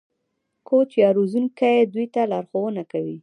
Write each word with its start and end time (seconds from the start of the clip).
کوچ 0.67 0.89
یا 1.01 1.09
روزونکی 1.17 1.77
دوی 1.93 2.05
ته 2.13 2.21
لارښوونه 2.31 2.81
کوي. 2.91 3.17